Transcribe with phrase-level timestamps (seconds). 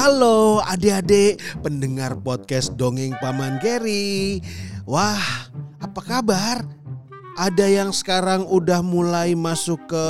[0.00, 4.40] Halo adik-adik pendengar podcast Dongeng Paman Geri.
[4.88, 5.20] Wah,
[5.76, 6.64] apa kabar?
[7.36, 10.06] Ada yang sekarang udah mulai masuk ke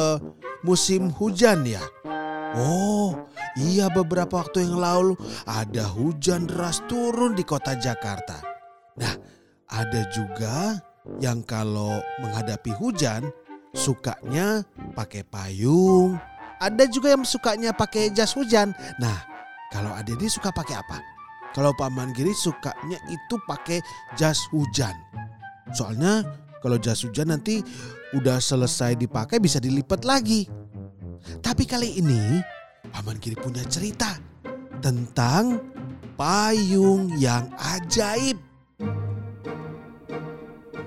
[0.63, 1.83] musim hujan ya?
[2.55, 3.19] Oh,
[3.59, 8.39] iya beberapa waktu yang lalu ada hujan deras turun di kota Jakarta.
[8.95, 9.19] Nah,
[9.75, 10.79] ada juga
[11.19, 13.27] yang kalau menghadapi hujan
[13.75, 14.63] sukanya
[14.95, 16.15] pakai payung.
[16.63, 18.71] Ada juga yang sukanya pakai jas hujan.
[19.03, 19.30] Nah,
[19.71, 20.99] kalau adik-adik suka pakai apa?
[21.55, 23.79] Kalau Paman Giri sukanya itu pakai
[24.19, 24.95] jas hujan.
[25.75, 26.27] Soalnya
[26.63, 27.63] kalau jas hujan nanti
[28.15, 30.47] udah selesai dipakai bisa dilipat lagi.
[31.43, 32.43] Tapi kali ini
[32.91, 34.19] Paman Giri punya cerita
[34.83, 35.63] tentang
[36.19, 38.39] payung yang ajaib.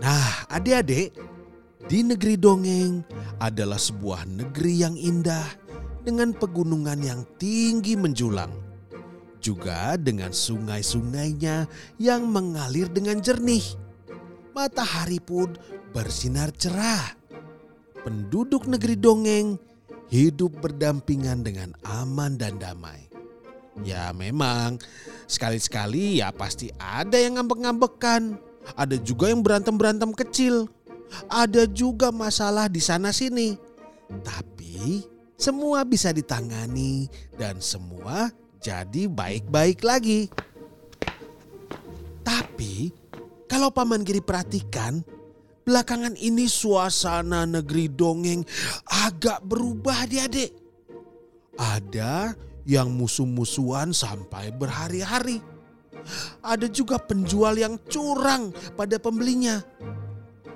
[0.03, 1.15] Nah, adik-adik,
[1.87, 3.07] di negeri dongeng
[3.39, 5.47] adalah sebuah negeri yang indah
[6.03, 8.72] dengan pegunungan yang tinggi menjulang.
[9.43, 11.67] Juga dengan sungai-sungainya
[11.99, 13.75] yang mengalir dengan jernih.
[14.55, 15.51] Matahari pun
[15.91, 17.11] bersinar cerah.
[18.07, 19.59] Penduduk negeri dongeng
[20.07, 23.11] hidup berdampingan dengan aman dan damai.
[23.83, 24.79] Ya memang
[25.27, 28.39] sekali-sekali ya pasti ada yang ngambek-ngambekan.
[28.79, 30.71] Ada juga yang berantem-berantem kecil.
[31.27, 33.59] Ada juga masalah di sana sini.
[34.23, 35.03] Tapi
[35.35, 38.31] semua bisa ditangani dan semua
[38.63, 40.31] jadi baik-baik lagi.
[42.23, 42.95] Tapi
[43.51, 45.03] kalau Paman Giri perhatikan,
[45.67, 48.47] belakangan ini suasana negeri dongeng
[48.87, 50.55] agak berubah adik-adik.
[51.59, 55.43] Ada yang musuh-musuhan sampai berhari-hari.
[56.39, 59.59] Ada juga penjual yang curang pada pembelinya.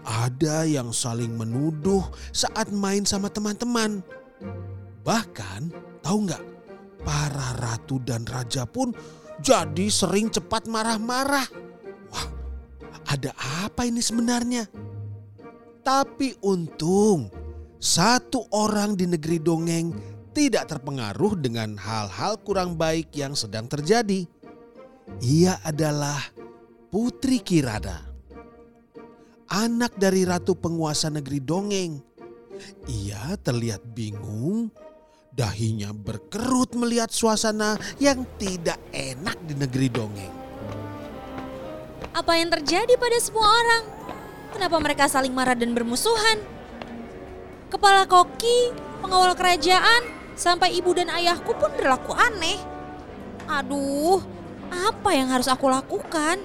[0.07, 4.00] Ada yang saling menuduh saat main sama teman-teman.
[5.03, 5.72] Bahkan
[6.03, 6.44] tahu nggak,
[7.07, 8.91] para ratu dan raja pun
[9.40, 11.47] jadi sering cepat marah-marah.
[12.12, 12.28] Wah,
[13.07, 13.31] ada
[13.63, 14.68] apa ini sebenarnya?
[15.88, 17.31] Tapi untung
[17.79, 19.95] satu orang di negeri dongeng
[20.35, 24.28] tidak terpengaruh dengan hal-hal kurang baik yang sedang terjadi.
[25.24, 26.19] Ia adalah
[26.91, 28.03] Putri Kirana.
[29.47, 32.03] Anak dari ratu penguasa negeri dongeng.
[32.91, 34.68] Ia terlihat bingung,
[35.38, 40.34] dahinya berkerut melihat suasana yang tidak enak di negeri dongeng.
[42.18, 43.84] Apa yang terjadi pada semua orang?
[44.50, 46.42] Kenapa mereka saling marah dan bermusuhan?
[47.70, 48.74] Kepala koki,
[49.06, 50.02] pengawal kerajaan,
[50.34, 52.58] sampai ibu dan ayahku pun berlaku aneh.
[53.46, 54.18] Aduh,
[54.74, 56.42] apa yang harus aku lakukan?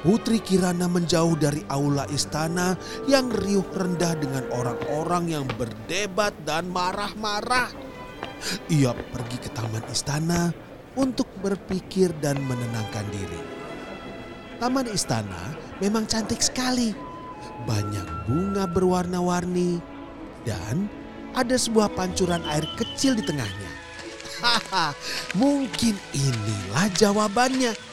[0.00, 2.72] Putri Kirana menjauh dari aula istana
[3.04, 7.68] yang riuh rendah dengan orang-orang yang berdebat dan marah-marah.
[8.72, 10.48] Ia pergi ke taman istana
[10.96, 13.40] untuk berpikir dan menenangkan diri.
[14.56, 15.52] Taman istana
[15.84, 16.96] memang cantik sekali.
[17.68, 19.84] Banyak bunga berwarna-warni
[20.48, 20.88] dan
[21.36, 23.70] ada sebuah pancuran air kecil di tengahnya.
[24.40, 24.96] Haha,
[25.36, 27.89] mungkin inilah jawabannya.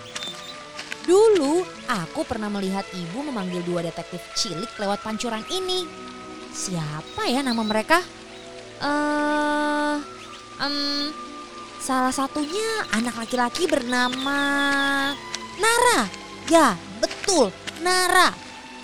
[1.07, 5.87] Dulu aku pernah melihat ibu memanggil dua detektif cilik lewat pancuran ini.
[6.51, 8.03] Siapa ya nama mereka?
[8.83, 9.95] Eh,
[10.59, 10.75] em,
[11.79, 14.39] salah satunya anak laki-laki bernama
[15.55, 16.11] Nara.
[16.51, 18.35] Ya, betul, Nara.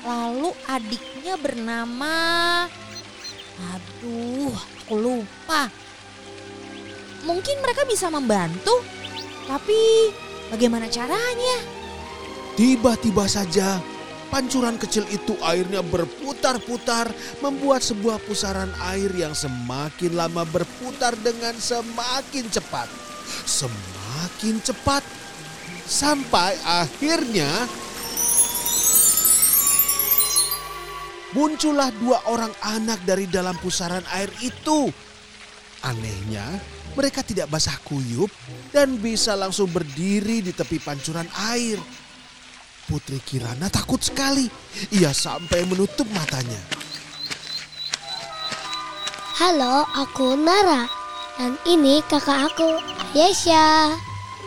[0.04, 2.16] Lalu adiknya bernama
[3.74, 5.70] Aduh, aku lupa.
[7.24, 8.84] Mungkin mereka bisa membantu,
[9.48, 10.12] tapi
[10.52, 11.73] bagaimana caranya?
[12.54, 13.82] Tiba-tiba saja
[14.30, 17.10] pancuran kecil itu airnya berputar-putar
[17.42, 22.90] membuat sebuah pusaran air yang semakin lama berputar dengan semakin cepat.
[23.50, 25.02] Semakin cepat
[25.90, 27.50] sampai akhirnya
[31.34, 34.94] muncullah dua orang anak dari dalam pusaran air itu.
[35.84, 36.46] Anehnya,
[36.96, 38.30] mereka tidak basah kuyup
[38.70, 41.82] dan bisa langsung berdiri di tepi pancuran air.
[42.84, 44.52] Putri Kirana takut sekali.
[44.92, 46.60] Ia sampai menutup matanya.
[49.40, 50.86] Halo, aku Nara.
[51.40, 52.78] Dan ini kakak aku,
[53.18, 53.98] Ayesha.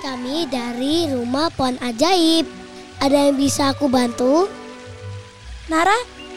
[0.04, 2.46] Kami dari rumah pohon ajaib.
[3.02, 4.46] Ada yang bisa aku bantu?
[5.66, 5.96] Nara,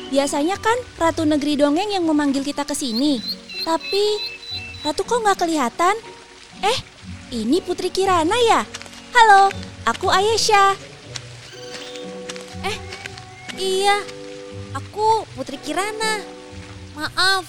[0.09, 3.21] biasanya kan Ratu Negeri Dongeng yang memanggil kita ke sini.
[3.61, 4.17] Tapi
[4.81, 5.95] Ratu kok nggak kelihatan?
[6.65, 6.77] Eh,
[7.37, 8.65] ini Putri Kirana ya?
[9.13, 9.53] Halo,
[9.85, 10.88] aku Ayesha.
[13.59, 13.99] Iya.
[14.71, 16.23] Aku Putri Kirana.
[16.95, 17.43] Maaf,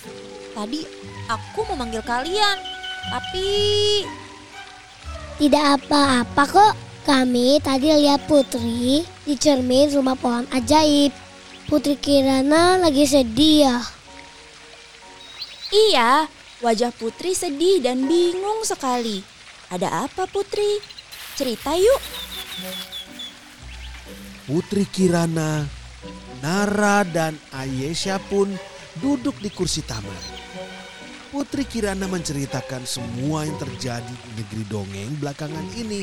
[0.58, 0.82] tadi
[1.30, 2.58] aku memanggil kalian.
[3.14, 3.48] Tapi
[5.38, 6.74] Tidak apa-apa kok.
[7.00, 11.14] Kami tadi lihat Putri di cermin rumah pohon ajaib.
[11.64, 13.78] Putri Kirana lagi sedih ya.
[15.70, 16.26] Iya,
[16.60, 19.24] wajah Putri sedih dan bingung sekali.
[19.72, 20.82] Ada apa Putri?
[21.38, 22.02] Cerita yuk.
[24.44, 25.64] Putri Kirana,
[26.40, 28.48] Nara dan Ayesha pun
[28.96, 30.40] duduk di kursi taman.
[31.28, 36.02] Putri Kirana menceritakan semua yang terjadi di negeri dongeng belakangan ini.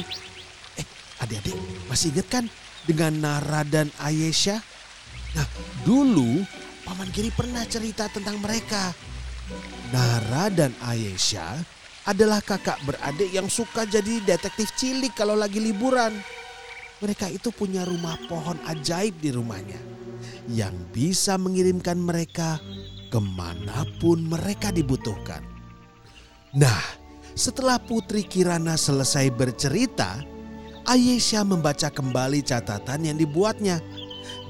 [0.77, 0.85] Eh,
[1.25, 1.57] adik-adik
[1.89, 2.45] masih ingat kan
[2.85, 4.61] dengan Nara dan Ayesha?
[5.33, 5.47] Nah,
[5.83, 6.45] dulu
[6.85, 8.93] Paman Giri pernah cerita tentang mereka.
[9.89, 11.59] Nara dan Ayesha
[12.05, 16.13] adalah kakak beradik yang suka jadi detektif cilik kalau lagi liburan.
[17.01, 19.97] Mereka itu punya rumah pohon ajaib di rumahnya
[20.51, 22.61] yang bisa mengirimkan mereka
[23.07, 25.41] ke mana pun mereka dibutuhkan.
[26.55, 26.81] Nah,
[27.37, 30.19] setelah Putri Kirana selesai bercerita,
[30.87, 33.83] Ayesha membaca kembali catatan yang dibuatnya.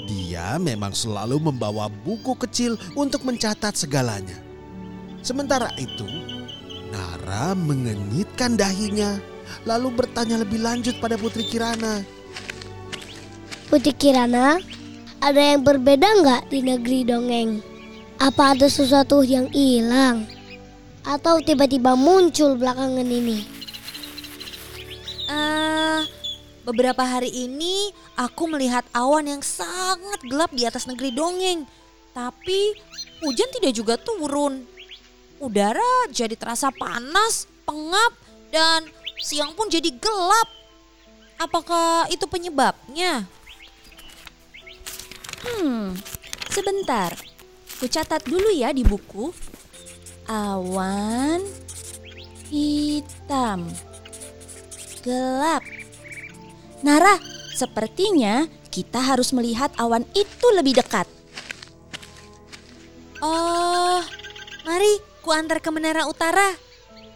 [0.08, 4.38] Dia memang selalu membawa buku kecil untuk mencatat segalanya.
[5.26, 6.08] Sementara itu,
[6.94, 9.20] Nara mengenyitkan dahinya
[9.68, 12.04] lalu bertanya lebih lanjut pada Putri Kirana.
[13.68, 14.64] Putri Kirana,
[15.18, 17.62] ada yang berbeda nggak di negeri dongeng?
[18.18, 20.26] Apa ada sesuatu yang hilang?
[21.06, 23.58] Atau tiba-tiba muncul belakangan ini?
[25.28, 26.02] eh
[26.64, 31.68] beberapa hari ini aku melihat awan yang sangat gelap di atas negeri dongeng.
[32.16, 32.74] Tapi
[33.22, 34.66] hujan tidak juga turun.
[35.38, 38.12] Udara jadi terasa panas, pengap,
[38.50, 38.90] dan
[39.22, 40.50] siang pun jadi gelap.
[41.38, 43.37] Apakah itu penyebabnya?
[45.48, 45.96] Hmm,
[46.52, 47.16] sebentar.
[47.80, 49.32] Ku catat dulu ya di buku.
[50.28, 51.40] Awan
[52.52, 53.68] hitam
[55.08, 55.64] gelap.
[56.84, 57.16] Nara,
[57.56, 61.08] sepertinya kita harus melihat awan itu lebih dekat.
[63.24, 64.04] Oh,
[64.68, 66.54] mari ku antar ke Menara Utara.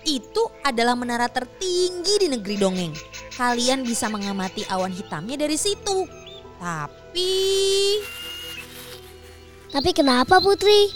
[0.02, 2.96] Itu adalah menara tertinggi di negeri dongeng.
[3.38, 6.10] Kalian bisa mengamati awan hitamnya dari situ.
[6.58, 7.30] Tapi
[9.72, 10.92] Tapi kenapa Putri?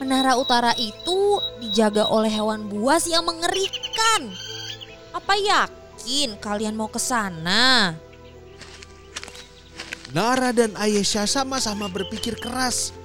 [0.00, 4.32] Menara Utara itu dijaga oleh hewan buas yang mengerikan.
[5.12, 7.92] Apa yakin kalian mau ke sana?
[10.16, 12.96] Nara dan Ayesha sama-sama berpikir keras.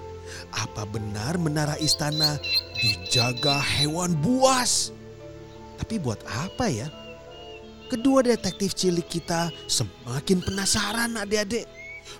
[0.55, 2.39] Apa benar menara istana
[2.79, 4.95] dijaga hewan buas?
[5.75, 6.87] Tapi buat apa ya?
[7.91, 11.67] Kedua detektif cilik kita semakin penasaran adik-adik.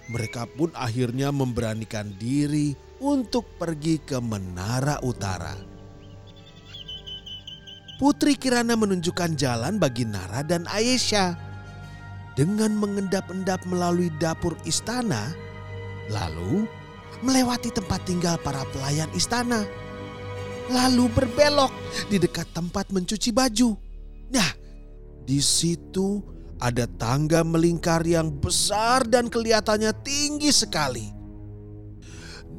[0.10, 5.56] Mereka pun akhirnya memberanikan diri untuk pergi ke Menara Utara.
[7.96, 11.40] Putri Kirana menunjukkan jalan bagi Nara dan Ayesha.
[12.36, 15.32] Dengan mengendap-endap melalui dapur istana,
[16.12, 16.68] lalu
[17.24, 19.64] melewati tempat tinggal para pelayan istana.
[20.68, 21.72] Lalu berbelok
[22.12, 23.80] di dekat tempat mencuci baju.
[24.36, 24.52] Nah,
[25.24, 26.20] di situ
[26.60, 31.12] ada tangga melingkar yang besar dan kelihatannya tinggi sekali.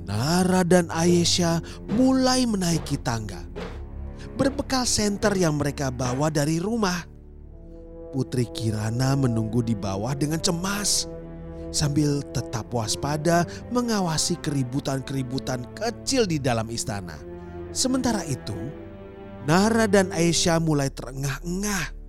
[0.07, 1.59] Nara dan Ayesha
[1.99, 3.43] mulai menaiki tangga.
[4.37, 7.03] Berbekal senter yang mereka bawa dari rumah.
[8.15, 11.11] Putri Kirana menunggu di bawah dengan cemas.
[11.75, 17.19] Sambil tetap waspada mengawasi keributan-keributan kecil di dalam istana.
[17.75, 18.55] Sementara itu,
[19.45, 22.06] Nara dan Aisyah mulai terengah-engah.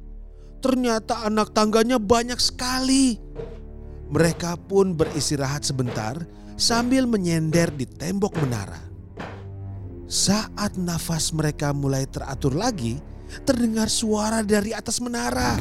[0.58, 3.22] Ternyata anak tangganya banyak sekali.
[4.08, 6.18] Mereka pun beristirahat sebentar
[6.58, 8.82] sambil menyender di tembok menara.
[10.08, 12.98] Saat nafas mereka mulai teratur lagi,
[13.44, 15.60] terdengar suara dari atas menara.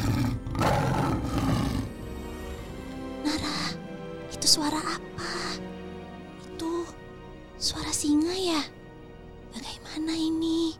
[3.26, 3.58] Nara,
[4.30, 5.32] itu suara apa?
[6.46, 6.86] Itu
[7.58, 8.62] suara singa ya?
[9.50, 10.78] Bagaimana ini?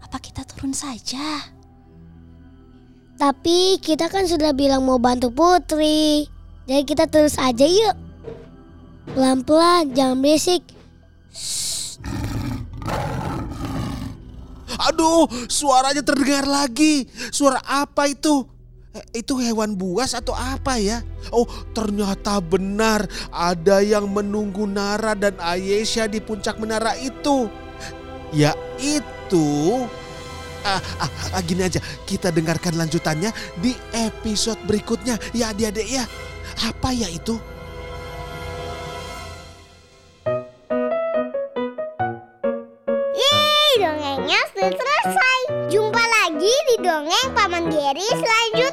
[0.00, 1.59] Apa kita turun saja?
[3.20, 6.24] Tapi kita kan sudah bilang mau bantu Putri.
[6.64, 7.92] Jadi kita terus aja yuk.
[9.12, 10.64] Pelan-pelan, jangan berisik.
[14.88, 17.04] Aduh, suaranya terdengar lagi.
[17.28, 18.48] Suara apa itu?
[18.96, 21.04] Eh, Itu hewan buas atau apa ya?
[21.28, 21.44] Oh,
[21.76, 27.52] ternyata benar ada yang menunggu Nara dan Ayesha di puncak menara itu.
[28.32, 29.84] Yaitu
[30.64, 36.04] ah, ah, ah, gini aja, kita dengarkan lanjutannya di episode berikutnya ya adik-adik ya.
[36.66, 37.38] Apa ya itu?
[43.16, 45.40] Yeay, dongengnya sudah selesai.
[45.70, 48.69] Jumpa lagi di dongeng Paman Geri selanjutnya.